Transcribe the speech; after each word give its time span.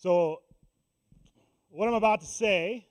So, 0.00 0.42
what 1.70 1.88
I'm 1.88 1.94
about 1.94 2.20
to 2.20 2.26
say 2.26 2.86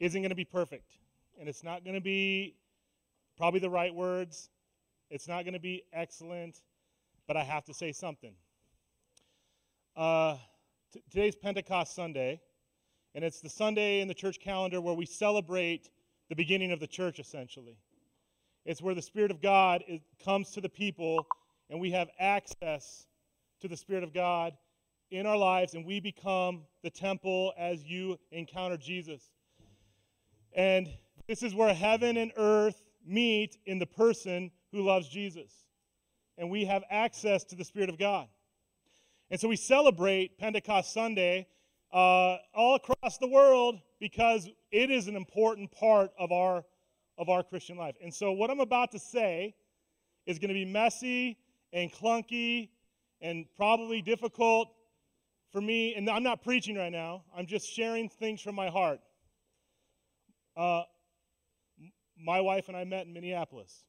isn't 0.00 0.22
going 0.22 0.30
to 0.30 0.34
be 0.34 0.46
perfect. 0.46 0.92
And 1.38 1.46
it's 1.46 1.62
not 1.62 1.84
going 1.84 1.94
to 1.94 2.00
be 2.00 2.56
probably 3.36 3.60
the 3.60 3.68
right 3.68 3.94
words. 3.94 4.48
It's 5.10 5.28
not 5.28 5.44
going 5.44 5.52
to 5.52 5.60
be 5.60 5.82
excellent, 5.92 6.62
but 7.28 7.36
I 7.36 7.44
have 7.44 7.66
to 7.66 7.74
say 7.74 7.92
something. 7.92 8.32
Uh, 9.94 10.38
t- 10.90 11.02
today's 11.10 11.36
Pentecost 11.36 11.94
Sunday, 11.94 12.40
and 13.14 13.22
it's 13.22 13.42
the 13.42 13.50
Sunday 13.50 14.00
in 14.00 14.08
the 14.08 14.14
church 14.14 14.40
calendar 14.40 14.80
where 14.80 14.94
we 14.94 15.04
celebrate 15.04 15.90
the 16.30 16.34
beginning 16.34 16.72
of 16.72 16.80
the 16.80 16.86
church, 16.86 17.18
essentially. 17.18 17.76
It's 18.64 18.80
where 18.80 18.94
the 18.94 19.02
Spirit 19.02 19.30
of 19.30 19.42
God 19.42 19.84
is, 19.86 20.00
comes 20.24 20.52
to 20.52 20.62
the 20.62 20.70
people, 20.70 21.26
and 21.68 21.78
we 21.78 21.90
have 21.90 22.08
access 22.18 23.06
to 23.60 23.68
the 23.68 23.76
Spirit 23.76 24.02
of 24.02 24.14
God 24.14 24.54
in 25.12 25.26
our 25.26 25.36
lives, 25.36 25.74
and 25.74 25.84
we 25.84 26.00
become 26.00 26.62
the 26.82 26.88
temple 26.88 27.52
as 27.58 27.84
you 27.84 28.18
encounter 28.30 28.78
Jesus. 28.78 29.30
And 30.54 30.88
this 31.28 31.42
is 31.42 31.54
where 31.54 31.74
heaven 31.74 32.16
and 32.16 32.32
earth 32.36 32.82
meet 33.06 33.58
in 33.66 33.78
the 33.78 33.86
person 33.86 34.50
who 34.72 34.82
loves 34.82 35.08
Jesus. 35.08 35.52
And 36.38 36.50
we 36.50 36.64
have 36.64 36.82
access 36.90 37.44
to 37.44 37.54
the 37.54 37.64
Spirit 37.64 37.90
of 37.90 37.98
God. 37.98 38.26
And 39.30 39.38
so 39.38 39.48
we 39.48 39.56
celebrate 39.56 40.38
Pentecost 40.38 40.94
Sunday 40.94 41.46
uh, 41.92 42.38
all 42.54 42.76
across 42.76 43.18
the 43.18 43.28
world 43.28 43.80
because 44.00 44.48
it 44.70 44.90
is 44.90 45.08
an 45.08 45.16
important 45.16 45.70
part 45.72 46.10
of 46.18 46.32
our, 46.32 46.64
of 47.18 47.28
our 47.28 47.42
Christian 47.42 47.76
life. 47.76 47.96
And 48.02 48.12
so 48.12 48.32
what 48.32 48.50
I'm 48.50 48.60
about 48.60 48.92
to 48.92 48.98
say 48.98 49.54
is 50.24 50.38
going 50.38 50.48
to 50.48 50.54
be 50.54 50.64
messy 50.64 51.36
and 51.74 51.92
clunky 51.92 52.70
and 53.20 53.44
probably 53.56 54.00
difficult 54.00 54.74
for 55.52 55.60
me, 55.60 55.94
and 55.94 56.08
I'm 56.08 56.22
not 56.22 56.42
preaching 56.42 56.76
right 56.76 56.90
now, 56.90 57.22
I'm 57.36 57.46
just 57.46 57.70
sharing 57.70 58.08
things 58.08 58.40
from 58.40 58.54
my 58.54 58.68
heart. 58.68 59.00
Uh, 60.56 60.82
my 62.18 62.40
wife 62.40 62.68
and 62.68 62.76
I 62.76 62.84
met 62.84 63.06
in 63.06 63.12
Minneapolis. 63.12 63.84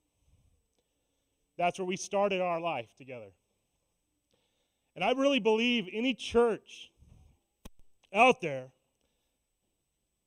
That's 1.58 1.80
where 1.80 1.86
we 1.86 1.96
started 1.96 2.42
our 2.42 2.60
life 2.60 2.90
together. 2.98 3.32
And 4.96 5.04
I 5.04 5.12
really 5.12 5.40
believe 5.40 5.88
any 5.92 6.14
church 6.14 6.92
out 8.14 8.42
there 8.42 8.68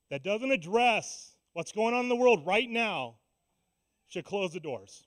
that 0.09 0.23
doesn't 0.23 0.51
address 0.51 1.35
what's 1.53 1.71
going 1.71 1.93
on 1.93 2.01
in 2.01 2.09
the 2.09 2.15
world 2.15 2.45
right 2.45 2.69
now 2.69 3.15
should 4.07 4.25
close 4.25 4.53
the 4.53 4.59
doors. 4.59 5.05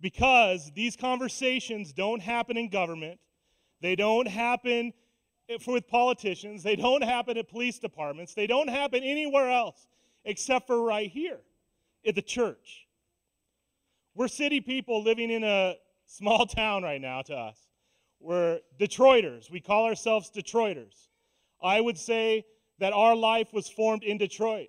Because 0.00 0.70
these 0.74 0.96
conversations 0.96 1.92
don't 1.92 2.20
happen 2.20 2.56
in 2.56 2.70
government, 2.70 3.20
they 3.80 3.96
don't 3.96 4.26
happen 4.26 4.92
with 5.66 5.88
politicians, 5.88 6.62
they 6.62 6.76
don't 6.76 7.02
happen 7.02 7.36
at 7.36 7.48
police 7.48 7.78
departments, 7.78 8.34
they 8.34 8.46
don't 8.46 8.68
happen 8.68 9.02
anywhere 9.02 9.50
else 9.50 9.86
except 10.24 10.66
for 10.66 10.82
right 10.82 11.10
here 11.10 11.40
at 12.06 12.14
the 12.14 12.22
church. 12.22 12.86
We're 14.14 14.28
city 14.28 14.60
people 14.60 15.02
living 15.02 15.30
in 15.30 15.44
a 15.44 15.76
small 16.06 16.46
town 16.46 16.82
right 16.82 17.00
now 17.00 17.22
to 17.22 17.34
us. 17.34 17.58
We're 18.20 18.60
Detroiters. 18.78 19.50
We 19.50 19.60
call 19.60 19.86
ourselves 19.86 20.30
Detroiters. 20.30 21.08
I 21.62 21.80
would 21.80 21.98
say 21.98 22.44
that 22.78 22.92
our 22.92 23.16
life 23.16 23.52
was 23.52 23.68
formed 23.68 24.02
in 24.02 24.18
Detroit. 24.18 24.68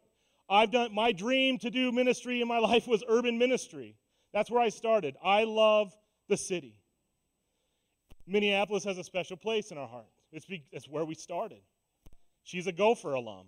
I've 0.49 0.71
done 0.71 0.93
my 0.93 1.11
dream 1.11 1.57
to 1.59 1.69
do 1.69 1.91
ministry 1.91 2.41
in 2.41 2.47
my 2.47 2.59
life 2.71 2.87
was 2.87 3.03
urban 3.07 3.37
ministry. 3.37 3.95
That's 4.33 4.49
where 4.49 4.61
I 4.61 4.69
started. 4.69 5.15
I 5.23 5.43
love 5.43 5.95
the 6.27 6.37
city. 6.37 6.80
Minneapolis 8.27 8.83
has 8.83 8.97
a 8.97 9.03
special 9.03 9.37
place 9.37 9.71
in 9.71 9.77
our 9.77 9.87
heart. 9.87 10.09
It's, 10.31 10.45
be, 10.45 10.63
it's 10.71 10.87
where 10.87 11.05
we 11.05 11.15
started. 11.15 11.61
She's 12.43 12.67
a 12.67 12.71
Gopher 12.71 13.13
alum. 13.13 13.47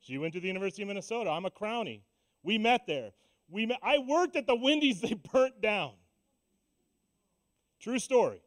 She 0.00 0.18
went 0.18 0.34
to 0.34 0.40
the 0.40 0.48
University 0.48 0.82
of 0.82 0.88
Minnesota. 0.88 1.30
I'm 1.30 1.46
a 1.46 1.50
Crownie. 1.50 2.02
We 2.42 2.58
met 2.58 2.86
there. 2.86 3.10
We 3.48 3.66
met, 3.66 3.78
I 3.82 3.98
worked 3.98 4.36
at 4.36 4.46
the 4.46 4.54
Wendy's 4.54 5.00
they 5.00 5.14
burnt 5.14 5.60
down. 5.60 5.92
True 7.80 7.98
story. 7.98 8.40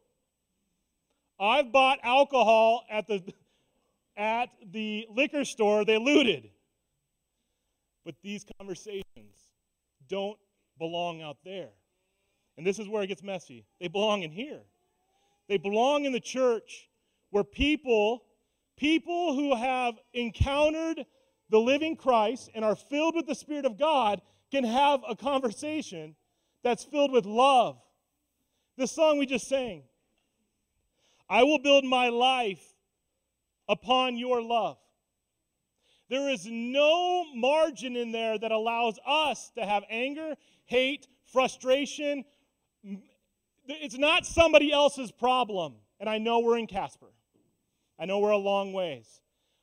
I've 1.38 1.72
bought 1.72 1.98
alcohol 2.02 2.84
at 2.90 3.06
the 3.06 3.22
at 4.16 4.50
the 4.70 5.06
liquor 5.14 5.44
store 5.44 5.84
they 5.84 5.98
looted. 5.98 6.50
But 8.04 8.14
these 8.22 8.44
conversations 8.58 9.04
don't 10.08 10.38
belong 10.78 11.22
out 11.22 11.38
there. 11.44 11.70
And 12.58 12.66
this 12.66 12.78
is 12.78 12.88
where 12.88 13.02
it 13.02 13.06
gets 13.06 13.22
messy. 13.22 13.64
They 13.80 13.88
belong 13.88 14.22
in 14.22 14.30
here. 14.30 14.60
They 15.50 15.58
belong 15.58 16.04
in 16.04 16.12
the 16.12 16.20
church 16.20 16.88
where 17.30 17.42
people, 17.42 18.22
people 18.76 19.34
who 19.34 19.56
have 19.56 19.98
encountered 20.14 21.04
the 21.48 21.58
living 21.58 21.96
Christ 21.96 22.50
and 22.54 22.64
are 22.64 22.76
filled 22.76 23.16
with 23.16 23.26
the 23.26 23.34
Spirit 23.34 23.64
of 23.64 23.76
God, 23.76 24.22
can 24.52 24.62
have 24.62 25.00
a 25.08 25.16
conversation 25.16 26.14
that's 26.62 26.84
filled 26.84 27.10
with 27.10 27.26
love. 27.26 27.80
The 28.76 28.86
song 28.86 29.18
we 29.18 29.26
just 29.26 29.48
sang 29.48 29.82
I 31.28 31.42
will 31.42 31.58
build 31.58 31.84
my 31.84 32.10
life 32.10 32.62
upon 33.68 34.16
your 34.16 34.40
love. 34.40 34.78
There 36.08 36.28
is 36.28 36.46
no 36.46 37.24
margin 37.34 37.96
in 37.96 38.12
there 38.12 38.38
that 38.38 38.52
allows 38.52 39.00
us 39.04 39.50
to 39.56 39.66
have 39.66 39.82
anger, 39.90 40.36
hate, 40.66 41.08
frustration, 41.24 42.24
it's 43.70 43.98
not 43.98 44.26
somebody 44.26 44.72
else's 44.72 45.10
problem. 45.10 45.74
And 45.98 46.08
I 46.08 46.18
know 46.18 46.40
we're 46.40 46.58
in 46.58 46.66
Casper. 46.66 47.12
I 47.98 48.06
know 48.06 48.18
we're 48.18 48.30
a 48.30 48.38
long 48.38 48.72
ways. 48.72 49.20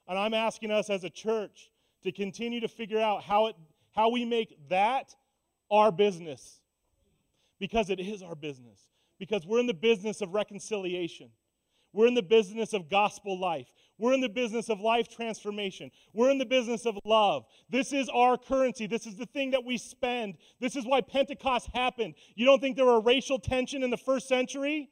And 0.07 0.17
I'm 0.17 0.33
asking 0.33 0.71
us 0.71 0.89
as 0.89 1.03
a 1.03 1.09
church 1.09 1.71
to 2.03 2.11
continue 2.11 2.59
to 2.61 2.67
figure 2.67 2.99
out 2.99 3.23
how, 3.23 3.47
it, 3.47 3.55
how 3.91 4.09
we 4.09 4.23
make 4.23 4.57
that 4.69 5.15
our 5.71 5.91
business. 5.91 6.61
Because 7.59 7.89
it 7.89 7.99
is 7.99 8.21
our 8.21 8.35
business. 8.35 8.79
Because 9.19 9.45
we're 9.45 9.59
in 9.59 9.67
the 9.67 9.73
business 9.73 10.21
of 10.21 10.33
reconciliation. 10.33 11.29
We're 11.91 12.07
in 12.07 12.13
the 12.13 12.21
business 12.21 12.73
of 12.73 12.89
gospel 12.89 13.39
life. 13.39 13.67
We're 13.99 14.13
in 14.13 14.21
the 14.21 14.29
business 14.29 14.69
of 14.69 14.79
life 14.79 15.07
transformation. 15.09 15.91
We're 16.13 16.29
in 16.29 16.37
the 16.37 16.45
business 16.45 16.85
of 16.85 16.97
love. 17.03 17.45
This 17.69 17.93
is 17.93 18.09
our 18.09 18.37
currency. 18.37 18.85
This 18.85 19.07
is 19.07 19.15
the 19.15 19.25
thing 19.25 19.51
that 19.51 19.63
we 19.63 19.77
spend. 19.77 20.37
This 20.59 20.75
is 20.75 20.85
why 20.85 21.01
Pentecost 21.01 21.69
happened. 21.73 22.13
You 22.35 22.45
don't 22.45 22.59
think 22.59 22.75
there 22.75 22.85
were 22.85 23.01
racial 23.01 23.39
tension 23.39 23.83
in 23.83 23.89
the 23.89 23.97
first 23.97 24.27
century? 24.27 24.89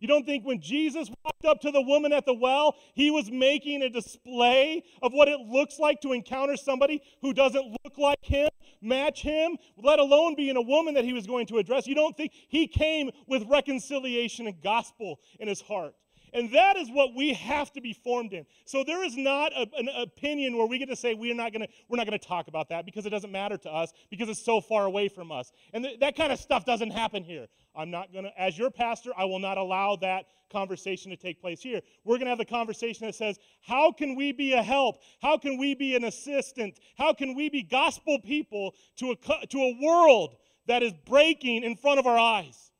You 0.00 0.08
don't 0.08 0.24
think 0.24 0.44
when 0.46 0.60
Jesus 0.60 1.10
walked 1.24 1.44
up 1.44 1.60
to 1.60 1.70
the 1.70 1.82
woman 1.82 2.12
at 2.12 2.24
the 2.24 2.34
well, 2.34 2.74
he 2.94 3.10
was 3.10 3.30
making 3.30 3.82
a 3.82 3.90
display 3.90 4.82
of 5.02 5.12
what 5.12 5.28
it 5.28 5.38
looks 5.40 5.78
like 5.78 6.00
to 6.00 6.12
encounter 6.12 6.56
somebody 6.56 7.02
who 7.20 7.34
doesn't 7.34 7.76
look 7.84 7.98
like 7.98 8.24
him, 8.24 8.48
match 8.80 9.20
him, 9.22 9.58
let 9.76 9.98
alone 9.98 10.34
being 10.36 10.56
a 10.56 10.62
woman 10.62 10.94
that 10.94 11.04
he 11.04 11.12
was 11.12 11.26
going 11.26 11.46
to 11.48 11.58
address? 11.58 11.86
You 11.86 11.94
don't 11.94 12.16
think 12.16 12.32
he 12.48 12.66
came 12.66 13.10
with 13.28 13.44
reconciliation 13.48 14.46
and 14.46 14.60
gospel 14.62 15.20
in 15.38 15.48
his 15.48 15.60
heart? 15.60 15.94
And 16.32 16.52
that 16.52 16.76
is 16.76 16.88
what 16.90 17.14
we 17.14 17.34
have 17.34 17.72
to 17.72 17.80
be 17.80 17.92
formed 17.92 18.32
in. 18.32 18.46
So 18.64 18.84
there 18.84 19.04
is 19.04 19.16
not 19.16 19.52
a, 19.52 19.66
an 19.76 19.88
opinion 19.96 20.56
where 20.56 20.66
we 20.66 20.78
get 20.78 20.88
to 20.88 20.96
say 20.96 21.14
we're 21.14 21.34
not 21.34 21.52
going 21.52 21.62
to 21.62 21.68
we're 21.88 21.96
not 21.96 22.06
going 22.06 22.18
to 22.18 22.26
talk 22.26 22.48
about 22.48 22.68
that 22.68 22.84
because 22.84 23.06
it 23.06 23.10
doesn't 23.10 23.32
matter 23.32 23.56
to 23.58 23.70
us 23.70 23.92
because 24.10 24.28
it's 24.28 24.44
so 24.44 24.60
far 24.60 24.84
away 24.84 25.08
from 25.08 25.32
us. 25.32 25.52
And 25.72 25.84
th- 25.84 26.00
that 26.00 26.16
kind 26.16 26.32
of 26.32 26.38
stuff 26.38 26.64
doesn't 26.64 26.90
happen 26.90 27.24
here. 27.24 27.46
I'm 27.74 27.90
not 27.90 28.12
going 28.12 28.24
to 28.24 28.40
as 28.40 28.58
your 28.58 28.70
pastor, 28.70 29.10
I 29.16 29.24
will 29.24 29.38
not 29.38 29.58
allow 29.58 29.96
that 29.96 30.26
conversation 30.50 31.10
to 31.10 31.16
take 31.16 31.40
place 31.40 31.60
here. 31.62 31.80
We're 32.04 32.16
going 32.16 32.26
to 32.26 32.30
have 32.30 32.38
the 32.38 32.44
conversation 32.44 33.06
that 33.06 33.14
says, 33.14 33.38
how 33.60 33.92
can 33.92 34.16
we 34.16 34.32
be 34.32 34.52
a 34.52 34.62
help? 34.62 34.96
How 35.22 35.38
can 35.38 35.58
we 35.58 35.74
be 35.74 35.96
an 35.96 36.04
assistant? 36.04 36.78
How 36.96 37.12
can 37.12 37.34
we 37.34 37.48
be 37.48 37.62
gospel 37.62 38.18
people 38.18 38.74
to 38.96 39.12
a 39.12 39.46
to 39.46 39.58
a 39.58 39.78
world 39.80 40.36
that 40.66 40.82
is 40.82 40.92
breaking 41.06 41.62
in 41.62 41.76
front 41.76 41.98
of 41.98 42.06
our 42.06 42.18
eyes? 42.18 42.70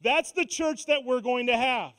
That's 0.00 0.32
the 0.32 0.44
church 0.44 0.86
that 0.86 1.04
we're 1.04 1.22
going 1.22 1.46
to 1.46 1.56
have. 1.56 1.92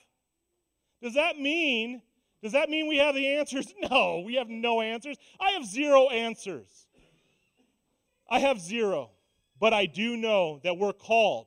Does 1.06 1.14
that 1.14 1.38
mean 1.38 2.02
does 2.42 2.54
that 2.54 2.68
mean 2.68 2.88
we 2.88 2.98
have 2.98 3.14
the 3.14 3.28
answers? 3.28 3.72
No, 3.92 4.24
we 4.26 4.36
have 4.36 4.50
no 4.50 4.82
answers. 4.82 5.18
I 5.40 5.52
have 5.52 5.64
zero 5.64 6.10
answers. 6.10 6.88
I 8.28 8.40
have 8.40 8.60
zero. 8.60 9.12
But 9.60 9.72
I 9.72 9.86
do 9.86 10.18
know 10.18 10.60
that 10.64 10.80
we're 10.80 10.94
called 10.94 11.46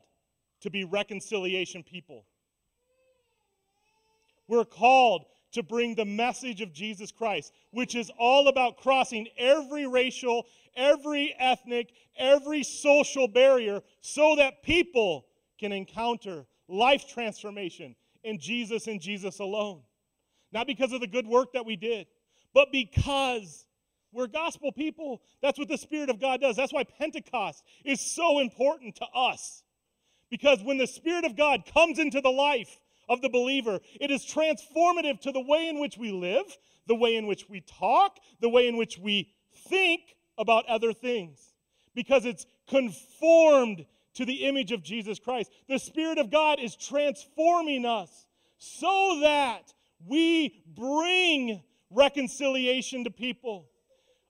to 0.61 0.71
be 0.71 0.85
reconciliation 0.85 1.83
people. 1.83 2.25
We're 4.47 4.65
called 4.65 5.25
to 5.53 5.65
bring 5.65 5.97
the 5.97 6.05
message 6.05 6.61
of 6.61 6.73
Jesus 6.73 7.11
Christ, 7.11 7.53
which 7.73 7.97
is 7.97 8.13
all 8.17 8.47
about 8.47 8.77
crossing 8.77 9.27
every 9.37 9.89
racial, 9.89 10.47
every 10.77 11.35
ethnic, 11.37 11.91
every 12.17 12.63
social 12.63 13.27
barrier 13.27 13.83
so 14.03 14.37
that 14.37 14.63
people 14.63 15.27
can 15.59 15.73
encounter 15.73 16.47
life 16.69 17.09
transformation 17.09 17.97
in 18.25 18.38
Jesus 18.38 18.87
and 18.87 19.00
Jesus 19.00 19.38
alone. 19.38 19.82
Not 20.53 20.67
because 20.67 20.93
of 20.93 21.00
the 21.00 21.06
good 21.06 21.26
work 21.26 21.53
that 21.53 21.67
we 21.67 21.76
did, 21.76 22.06
but 22.55 22.73
because 22.73 23.67
we're 24.12 24.26
gospel 24.26 24.73
people. 24.73 25.20
That's 25.43 25.59
what 25.59 25.69
the 25.69 25.76
Spirit 25.76 26.11
of 26.11 26.20
God 26.20 26.41
does. 26.41 26.56
That's 26.56 26.73
why 26.73 26.85
Pentecost 26.85 27.62
is 27.85 28.00
so 28.00 28.38
important 28.38 28.97
to 28.97 29.06
us. 29.15 29.62
Because 30.31 30.62
when 30.62 30.79
the 30.79 30.87
Spirit 30.87 31.25
of 31.25 31.37
God 31.37 31.65
comes 31.73 31.99
into 31.99 32.20
the 32.20 32.31
life 32.31 32.79
of 33.09 33.23
the 33.23 33.29
believer. 33.29 33.81
It 34.00 34.11
is 34.11 34.25
transformative 34.25 35.21
to 35.23 35.32
the 35.32 35.41
way 35.41 35.69
in 35.69 35.81
which 35.81 35.97
we 35.97 36.12
live, 36.12 36.44
the 36.87 36.94
way 36.94 37.17
in 37.17 37.26
which 37.26 37.49
we 37.49 37.61
talk, 37.61 38.19
the 38.41 38.49
way 38.49 38.69
in 38.69 38.76
which 38.76 38.99
we 38.99 39.32
think 39.69 40.00
about 40.37 40.67
other 40.67 40.93
things, 40.93 41.55
because 41.94 42.25
it's 42.25 42.47
conformed 42.69 43.87
to 44.19 44.25
the 44.25 44.47
image 44.47 44.73
of 44.73 44.82
Jesus 44.82 45.20
Christ. 45.20 45.49
The 45.69 45.79
Spirit 45.79 46.19
of 46.19 46.29
God 46.29 46.59
is 46.59 46.75
transforming 46.75 47.87
us 47.87 48.26
so 48.59 49.20
that 49.23 49.73
we 50.05 50.61
bring 50.75 51.62
reconciliation 51.88 53.05
to 53.05 53.11
people. 53.11 53.69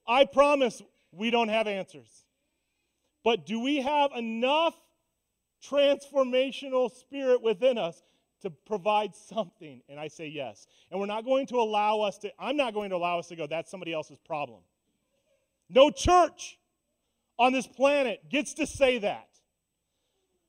I 0.07 0.27
promise 0.27 0.83
we 1.11 1.31
don't 1.31 1.49
have 1.49 1.67
answers. 1.67 2.27
But 3.25 3.47
do 3.47 3.61
we 3.61 3.81
have 3.81 4.11
enough 4.15 4.75
transformational 5.67 6.95
spirit 6.95 7.43
within 7.43 7.79
us 7.79 8.03
to 8.43 8.51
provide 8.51 9.15
something? 9.15 9.81
And 9.89 9.99
I 9.99 10.09
say 10.09 10.29
yes. 10.29 10.67
And 10.91 11.01
we're 11.01 11.07
not 11.07 11.25
going 11.25 11.47
to 11.47 11.57
allow 11.57 12.01
us 12.01 12.19
to, 12.19 12.31
I'm 12.39 12.59
not 12.59 12.75
going 12.75 12.91
to 12.91 12.97
allow 12.97 13.19
us 13.21 13.29
to 13.29 13.37
go, 13.37 13.47
that's 13.47 13.71
somebody 13.71 13.95
else's 13.95 14.19
problem. 14.19 14.61
No 15.71 15.91
church 15.91 16.59
on 17.39 17.55
this 17.55 17.67
planet 17.67 18.29
gets 18.29 18.53
to 18.55 18.67
say 18.67 18.99
that. 18.99 19.29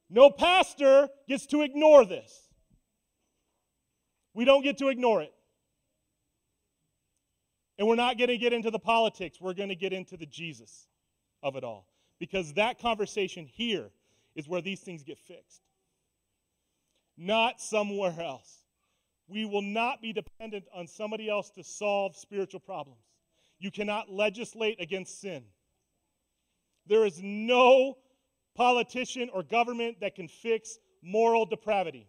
No 0.09 0.31
pastor 0.31 1.09
gets 1.27 1.45
to 1.47 1.61
ignore 1.61 2.05
this. 2.05 2.49
We 4.33 4.45
don't 4.45 4.63
get 4.63 4.77
to 4.79 4.89
ignore 4.89 5.21
it. 5.21 5.33
And 7.77 7.87
we're 7.87 7.95
not 7.95 8.17
going 8.17 8.29
to 8.29 8.37
get 8.37 8.51
into 8.51 8.71
the 8.71 8.79
politics. 8.79 9.39
We're 9.39 9.53
going 9.53 9.69
to 9.69 9.75
get 9.75 9.93
into 9.93 10.17
the 10.17 10.25
Jesus 10.25 10.87
of 11.41 11.55
it 11.55 11.63
all. 11.63 11.87
Because 12.19 12.53
that 12.53 12.79
conversation 12.79 13.45
here 13.45 13.89
is 14.35 14.47
where 14.47 14.61
these 14.61 14.81
things 14.81 15.03
get 15.03 15.17
fixed, 15.17 15.61
not 17.17 17.61
somewhere 17.61 18.13
else. 18.19 18.65
We 19.27 19.45
will 19.45 19.61
not 19.61 20.01
be 20.01 20.11
dependent 20.11 20.65
on 20.73 20.87
somebody 20.87 21.29
else 21.29 21.51
to 21.51 21.63
solve 21.63 22.15
spiritual 22.15 22.59
problems. 22.59 23.03
You 23.59 23.71
cannot 23.71 24.09
legislate 24.09 24.81
against 24.81 25.21
sin. 25.21 25.43
There 26.87 27.05
is 27.05 27.21
no 27.21 27.97
politician 28.59 29.29
or 29.33 29.41
government 29.41 30.01
that 30.01 30.15
can 30.15 30.27
fix 30.27 30.79
moral 31.01 31.45
depravity. 31.45 32.05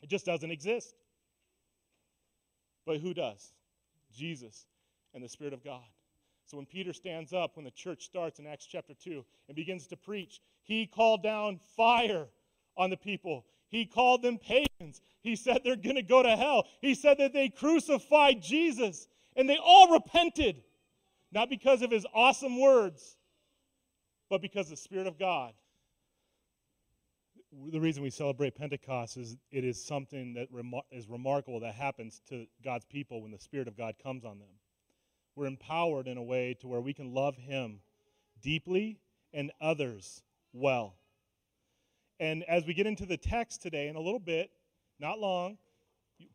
It 0.00 0.08
just 0.08 0.24
doesn't 0.24 0.52
exist. 0.52 0.94
But 2.86 2.98
who 2.98 3.12
does? 3.12 3.52
Jesus 4.14 4.66
and 5.12 5.24
the 5.24 5.28
Spirit 5.28 5.52
of 5.52 5.64
God. 5.64 5.82
So 6.46 6.56
when 6.56 6.66
Peter 6.66 6.92
stands 6.92 7.32
up, 7.32 7.56
when 7.56 7.64
the 7.64 7.72
church 7.72 8.04
starts 8.04 8.38
in 8.38 8.46
Acts 8.46 8.64
chapter 8.64 8.94
2 8.94 9.24
and 9.48 9.56
begins 9.56 9.88
to 9.88 9.96
preach, 9.96 10.40
he 10.62 10.86
called 10.86 11.24
down 11.24 11.58
fire 11.76 12.26
on 12.76 12.90
the 12.90 12.96
people. 12.96 13.44
He 13.70 13.86
called 13.86 14.22
them 14.22 14.38
pagans. 14.38 15.00
He 15.20 15.34
said 15.34 15.62
they're 15.64 15.74
going 15.74 15.96
to 15.96 16.02
go 16.02 16.22
to 16.22 16.36
hell. 16.36 16.68
He 16.80 16.94
said 16.94 17.18
that 17.18 17.32
they 17.32 17.48
crucified 17.48 18.40
Jesus. 18.40 19.08
And 19.34 19.48
they 19.48 19.58
all 19.60 19.92
repented, 19.92 20.62
not 21.32 21.50
because 21.50 21.82
of 21.82 21.90
his 21.90 22.06
awesome 22.14 22.60
words, 22.60 23.16
but 24.30 24.40
because 24.40 24.70
the 24.70 24.76
Spirit 24.76 25.06
of 25.06 25.18
God. 25.18 25.52
The 27.72 27.80
reason 27.80 28.04
we 28.04 28.10
celebrate 28.10 28.54
Pentecost 28.54 29.16
is 29.16 29.36
it 29.50 29.64
is 29.64 29.84
something 29.84 30.34
that 30.34 30.52
remar- 30.52 30.84
is 30.92 31.08
remarkable 31.08 31.58
that 31.60 31.74
happens 31.74 32.20
to 32.28 32.46
God's 32.64 32.84
people 32.84 33.22
when 33.22 33.32
the 33.32 33.40
Spirit 33.40 33.66
of 33.66 33.76
God 33.76 33.96
comes 34.00 34.24
on 34.24 34.38
them 34.38 34.48
we're 35.40 35.46
empowered 35.46 36.06
in 36.06 36.18
a 36.18 36.22
way 36.22 36.54
to 36.60 36.68
where 36.68 36.80
we 36.80 36.92
can 36.92 37.14
love 37.14 37.36
Him 37.36 37.80
deeply 38.42 38.98
and 39.32 39.50
others 39.60 40.22
well. 40.52 40.96
And 42.18 42.44
as 42.44 42.66
we 42.66 42.74
get 42.74 42.86
into 42.86 43.06
the 43.06 43.16
text 43.16 43.62
today, 43.62 43.88
in 43.88 43.96
a 43.96 44.00
little 44.00 44.20
bit, 44.20 44.50
not 44.98 45.18
long, 45.18 45.56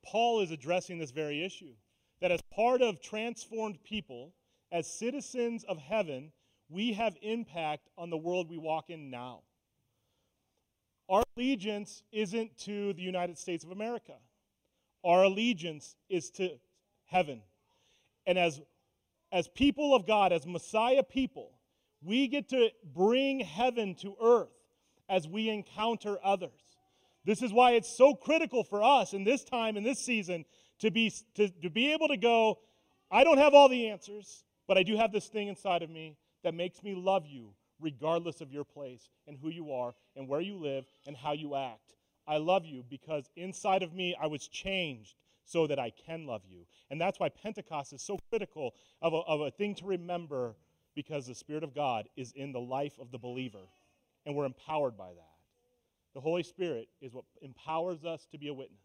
Paul 0.03 0.41
is 0.41 0.49
addressing 0.49 0.97
this 0.97 1.11
very 1.11 1.45
issue. 1.45 1.73
That 2.21 2.31
as 2.31 2.41
part 2.41 2.81
of 2.81 3.01
transformed 3.01 3.83
people, 3.83 4.33
as 4.71 4.87
citizens 4.87 5.63
of 5.65 5.77
heaven, 5.77 6.31
we 6.69 6.93
have 6.93 7.15
impact 7.21 7.89
on 7.97 8.09
the 8.09 8.17
world 8.17 8.49
we 8.49 8.57
walk 8.57 8.89
in 8.89 9.09
now. 9.09 9.41
Our 11.09 11.23
allegiance 11.37 12.01
isn't 12.11 12.57
to 12.59 12.93
the 12.93 13.01
United 13.01 13.37
States 13.37 13.63
of 13.63 13.71
America. 13.71 14.13
Our 15.03 15.23
allegiance 15.23 15.95
is 16.09 16.31
to 16.31 16.49
heaven. 17.05 17.41
And 18.25 18.39
as 18.39 18.59
as 19.31 19.47
people 19.49 19.93
of 19.93 20.07
God, 20.07 20.31
as 20.31 20.45
Messiah 20.45 21.03
people, 21.03 21.51
we 22.01 22.27
get 22.27 22.49
to 22.49 22.69
bring 22.93 23.41
heaven 23.41 23.95
to 23.95 24.15
earth 24.21 24.53
as 25.09 25.27
we 25.27 25.49
encounter 25.49 26.17
others. 26.23 26.51
This 27.25 27.41
is 27.41 27.51
why 27.51 27.71
it's 27.71 27.89
so 27.89 28.15
critical 28.15 28.63
for 28.63 28.83
us 28.83 29.13
in 29.13 29.23
this 29.23 29.43
time, 29.43 29.77
in 29.77 29.83
this 29.83 29.99
season, 29.99 30.45
to 30.79 30.91
be, 30.91 31.11
to, 31.35 31.49
to 31.49 31.69
be 31.69 31.91
able 31.91 32.07
to 32.07 32.17
go, 32.17 32.59
I 33.11 33.23
don't 33.23 33.39
have 33.39 33.53
all 33.53 33.67
the 33.67 33.89
answers, 33.89 34.43
but 34.67 34.77
I 34.77 34.83
do 34.83 34.95
have 34.95 35.11
this 35.11 35.27
thing 35.27 35.47
inside 35.47 35.81
of 35.81 35.89
me 35.89 36.15
that 36.45 36.53
makes 36.53 36.83
me 36.83 36.93
love 36.93 37.25
you 37.25 37.49
regardless 37.79 38.39
of 38.39 38.51
your 38.51 38.63
place 38.63 39.09
and 39.27 39.35
who 39.35 39.49
you 39.49 39.73
are 39.73 39.95
and 40.15 40.29
where 40.29 40.41
you 40.41 40.57
live 40.57 40.85
and 41.07 41.17
how 41.17 41.33
you 41.33 41.55
act. 41.55 41.95
I 42.27 42.37
love 42.37 42.65
you 42.65 42.83
because 42.87 43.31
inside 43.35 43.81
of 43.81 43.95
me 43.95 44.15
I 44.21 44.27
was 44.27 44.47
changed 44.47 45.15
so 45.43 45.65
that 45.65 45.79
I 45.79 45.91
can 46.05 46.27
love 46.27 46.43
you. 46.47 46.67
And 46.91 47.01
that's 47.01 47.19
why 47.19 47.29
Pentecost 47.29 47.93
is 47.93 48.03
so 48.03 48.19
critical 48.29 48.75
of 49.01 49.13
a, 49.13 49.17
of 49.17 49.41
a 49.41 49.49
thing 49.49 49.73
to 49.75 49.85
remember 49.85 50.55
because 50.95 51.25
the 51.25 51.33
Spirit 51.33 51.63
of 51.63 51.73
God 51.73 52.07
is 52.15 52.31
in 52.33 52.51
the 52.51 52.59
life 52.59 52.93
of 53.01 53.11
the 53.11 53.17
believer, 53.17 53.67
and 54.25 54.35
we're 54.35 54.45
empowered 54.45 54.95
by 54.95 55.09
that. 55.09 55.35
The 56.13 56.21
Holy 56.21 56.43
Spirit 56.43 56.87
is 57.01 57.13
what 57.13 57.25
empowers 57.41 58.05
us 58.05 58.27
to 58.31 58.37
be 58.37 58.47
a 58.49 58.53
witness. 58.53 58.84